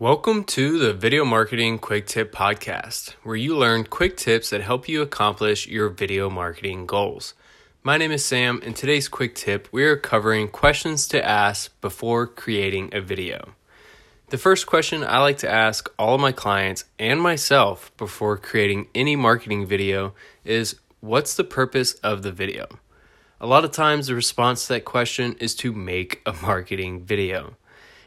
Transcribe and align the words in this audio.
Welcome 0.00 0.44
to 0.44 0.78
the 0.78 0.92
Video 0.94 1.24
Marketing 1.24 1.76
Quick 1.80 2.06
Tip 2.06 2.32
Podcast, 2.32 3.14
where 3.24 3.34
you 3.34 3.56
learn 3.56 3.82
quick 3.82 4.16
tips 4.16 4.50
that 4.50 4.60
help 4.60 4.88
you 4.88 5.02
accomplish 5.02 5.66
your 5.66 5.88
video 5.88 6.30
marketing 6.30 6.86
goals. 6.86 7.34
My 7.82 7.96
name 7.96 8.12
is 8.12 8.24
Sam, 8.24 8.60
and 8.64 8.76
today's 8.76 9.08
quick 9.08 9.34
tip 9.34 9.66
we 9.72 9.82
are 9.82 9.96
covering 9.96 10.46
questions 10.50 11.08
to 11.08 11.26
ask 11.26 11.72
before 11.80 12.28
creating 12.28 12.94
a 12.94 13.00
video. 13.00 13.54
The 14.28 14.38
first 14.38 14.68
question 14.68 15.02
I 15.02 15.18
like 15.18 15.38
to 15.38 15.50
ask 15.50 15.92
all 15.98 16.14
of 16.14 16.20
my 16.20 16.30
clients 16.30 16.84
and 17.00 17.20
myself 17.20 17.90
before 17.96 18.36
creating 18.36 18.86
any 18.94 19.16
marketing 19.16 19.66
video 19.66 20.14
is 20.44 20.76
What's 21.00 21.34
the 21.34 21.42
purpose 21.42 21.94
of 22.04 22.22
the 22.22 22.30
video? 22.30 22.68
A 23.40 23.48
lot 23.48 23.64
of 23.64 23.72
times, 23.72 24.06
the 24.06 24.14
response 24.14 24.68
to 24.68 24.74
that 24.74 24.84
question 24.84 25.34
is 25.40 25.56
to 25.56 25.72
make 25.72 26.22
a 26.24 26.34
marketing 26.34 27.04
video. 27.04 27.56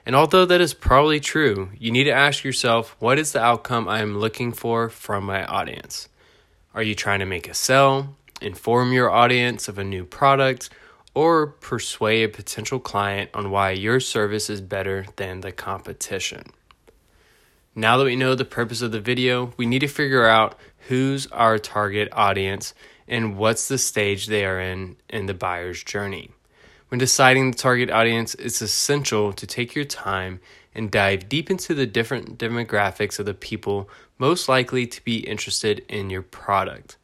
And 0.06 0.16
although 0.16 0.46
that 0.46 0.62
is 0.62 0.74
probably 0.74 1.20
true, 1.20 1.70
you 1.78 1.92
need 1.92 2.06
to 2.06 2.12
ask 2.12 2.44
yourself 2.44 2.96
what 3.00 3.20
is 3.20 3.32
the 3.32 3.42
outcome 3.42 3.88
I 3.88 4.02
am 4.02 4.18
looking 4.18 4.52
for 4.52 4.90
from 4.90 5.26
my 5.26 5.46
audience? 5.46 6.10
Are 6.74 6.84
you 6.84 6.96
trying 6.96 7.20
to 7.20 7.26
make 7.26 7.48
a 7.48 7.54
sell, 7.54 8.16
inform 8.42 8.94
your 8.94 9.12
audience 9.12 9.68
of 9.68 9.78
a 9.78 9.84
new 9.84 10.06
product, 10.06 10.70
or 11.14 11.48
persuade 11.48 12.24
a 12.24 12.30
potential 12.30 12.80
client 12.80 13.30
on 13.34 13.52
why 13.52 13.72
your 13.72 14.00
service 14.00 14.50
is 14.50 14.62
better 14.62 15.06
than 15.18 15.42
the 15.42 15.52
competition? 15.52 16.46
Now 17.76 17.98
that 17.98 18.06
we 18.06 18.16
know 18.16 18.36
the 18.36 18.46
purpose 18.46 18.82
of 18.82 18.92
the 18.92 19.00
video, 19.00 19.54
we 19.58 19.66
need 19.66 19.80
to 19.80 19.88
figure 19.88 20.26
out 20.26 20.58
who's 20.88 21.28
our 21.28 21.58
target 21.58 22.10
audience 22.12 22.74
and 23.08 23.38
what's 23.38 23.68
the 23.68 23.78
stage 23.78 24.28
they 24.28 24.46
are 24.46 24.60
in 24.60 24.98
in 25.10 25.26
the 25.26 25.34
buyer's 25.34 25.84
journey. 25.84 26.32
When 26.92 27.00
deciding 27.00 27.52
the 27.52 27.58
target 27.58 27.90
audience, 27.90 28.36
it's 28.36 28.62
essential 28.62 29.32
to 29.32 29.48
take 29.48 29.76
your 29.76 29.86
time 29.86 30.42
and 30.76 30.92
dive 30.92 31.30
deep 31.30 31.50
into 31.50 31.74
the 31.74 31.86
different 31.86 32.38
demographics 32.38 33.18
of 33.18 33.26
the 33.26 33.34
people 33.34 33.90
most 34.18 34.50
likely 34.50 34.86
to 34.88 35.02
be 35.06 35.20
interested 35.20 35.86
in 35.88 36.10
your 36.10 36.22
product. 36.22 36.98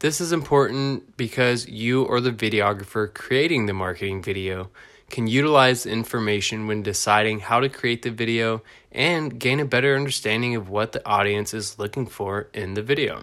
This 0.00 0.20
is 0.20 0.32
important 0.32 1.16
because 1.16 1.66
you 1.66 2.02
or 2.02 2.20
the 2.20 2.30
videographer 2.30 3.14
creating 3.14 3.64
the 3.64 3.72
marketing 3.72 4.22
video 4.22 4.68
can 5.08 5.26
utilize 5.26 5.86
information 5.86 6.66
when 6.66 6.82
deciding 6.82 7.40
how 7.40 7.58
to 7.60 7.70
create 7.70 8.02
the 8.02 8.10
video 8.10 8.62
and 8.90 9.40
gain 9.40 9.60
a 9.60 9.64
better 9.64 9.96
understanding 9.96 10.54
of 10.56 10.68
what 10.68 10.92
the 10.92 11.08
audience 11.08 11.54
is 11.54 11.78
looking 11.78 12.04
for 12.04 12.48
in 12.52 12.74
the 12.74 12.82
video. 12.82 13.22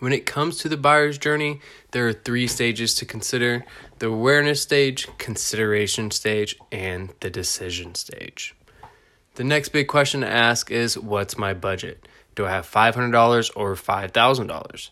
When 0.00 0.14
it 0.14 0.24
comes 0.24 0.56
to 0.58 0.68
the 0.70 0.78
buyer's 0.78 1.18
journey, 1.18 1.60
there 1.90 2.08
are 2.08 2.14
three 2.14 2.46
stages 2.46 2.94
to 2.94 3.04
consider 3.04 3.66
the 3.98 4.06
awareness 4.06 4.62
stage, 4.62 5.06
consideration 5.18 6.10
stage, 6.10 6.56
and 6.72 7.12
the 7.20 7.28
decision 7.28 7.94
stage. 7.94 8.54
The 9.34 9.44
next 9.44 9.68
big 9.68 9.88
question 9.88 10.22
to 10.22 10.26
ask 10.26 10.70
is 10.70 10.98
What's 10.98 11.36
my 11.36 11.52
budget? 11.52 12.08
Do 12.34 12.46
I 12.46 12.50
have 12.50 12.66
$500 12.66 13.50
or 13.54 13.74
$5,000? 13.74 14.90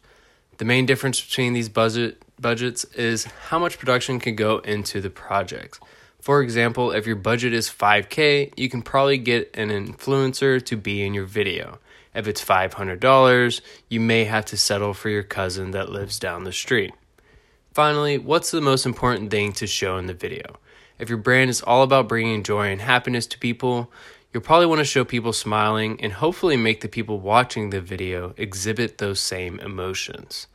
The 0.58 0.64
main 0.66 0.84
difference 0.84 1.22
between 1.22 1.54
these 1.54 1.70
budget 1.70 2.22
budgets 2.38 2.84
is 2.92 3.24
how 3.48 3.58
much 3.58 3.78
production 3.78 4.20
can 4.20 4.36
go 4.36 4.58
into 4.58 5.00
the 5.00 5.10
project. 5.10 5.80
For 6.20 6.42
example, 6.42 6.90
if 6.90 7.06
your 7.06 7.16
budget 7.16 7.54
is 7.54 7.70
5K, 7.70 8.52
you 8.58 8.68
can 8.68 8.82
probably 8.82 9.16
get 9.16 9.56
an 9.56 9.70
influencer 9.70 10.62
to 10.66 10.76
be 10.76 11.02
in 11.02 11.14
your 11.14 11.24
video. 11.24 11.78
If 12.18 12.26
it's 12.26 12.44
$500, 12.44 13.60
you 13.88 14.00
may 14.00 14.24
have 14.24 14.44
to 14.46 14.56
settle 14.56 14.92
for 14.92 15.08
your 15.08 15.22
cousin 15.22 15.70
that 15.70 15.88
lives 15.88 16.18
down 16.18 16.42
the 16.42 16.52
street. 16.52 16.92
Finally, 17.72 18.18
what's 18.18 18.50
the 18.50 18.60
most 18.60 18.84
important 18.84 19.30
thing 19.30 19.52
to 19.52 19.68
show 19.68 19.98
in 19.98 20.06
the 20.06 20.14
video? 20.14 20.56
If 20.98 21.08
your 21.08 21.18
brand 21.18 21.48
is 21.48 21.62
all 21.62 21.84
about 21.84 22.08
bringing 22.08 22.42
joy 22.42 22.72
and 22.72 22.80
happiness 22.80 23.28
to 23.28 23.38
people, 23.38 23.92
you'll 24.32 24.42
probably 24.42 24.66
want 24.66 24.80
to 24.80 24.84
show 24.84 25.04
people 25.04 25.32
smiling 25.32 26.00
and 26.00 26.12
hopefully 26.12 26.56
make 26.56 26.80
the 26.80 26.88
people 26.88 27.20
watching 27.20 27.70
the 27.70 27.80
video 27.80 28.34
exhibit 28.36 28.98
those 28.98 29.20
same 29.20 29.60
emotions. 29.60 30.48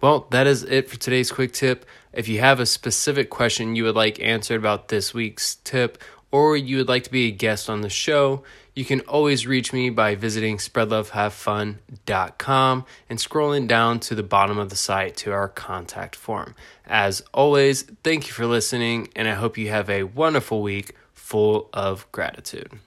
Well, 0.00 0.26
that 0.30 0.46
is 0.46 0.62
it 0.62 0.88
for 0.88 0.98
today's 0.98 1.30
quick 1.30 1.52
tip. 1.52 1.84
If 2.14 2.28
you 2.28 2.40
have 2.40 2.60
a 2.60 2.66
specific 2.66 3.28
question 3.28 3.76
you 3.76 3.84
would 3.84 3.94
like 3.94 4.18
answered 4.20 4.58
about 4.58 4.88
this 4.88 5.12
week's 5.12 5.56
tip, 5.56 5.98
or 6.34 6.56
you 6.56 6.78
would 6.78 6.88
like 6.88 7.04
to 7.04 7.12
be 7.12 7.28
a 7.28 7.30
guest 7.30 7.70
on 7.70 7.82
the 7.82 7.88
show, 7.88 8.42
you 8.74 8.84
can 8.84 8.98
always 9.02 9.46
reach 9.46 9.72
me 9.72 9.88
by 9.88 10.16
visiting 10.16 10.56
spreadlovehavefun.com 10.56 12.84
and 13.08 13.18
scrolling 13.20 13.68
down 13.68 14.00
to 14.00 14.16
the 14.16 14.22
bottom 14.24 14.58
of 14.58 14.68
the 14.68 14.74
site 14.74 15.16
to 15.16 15.30
our 15.30 15.46
contact 15.46 16.16
form. 16.16 16.56
As 16.86 17.22
always, 17.32 17.82
thank 18.02 18.26
you 18.26 18.32
for 18.32 18.46
listening, 18.46 19.10
and 19.14 19.28
I 19.28 19.34
hope 19.34 19.56
you 19.56 19.68
have 19.68 19.88
a 19.88 20.02
wonderful 20.02 20.60
week 20.60 20.96
full 21.12 21.70
of 21.72 22.10
gratitude. 22.10 22.80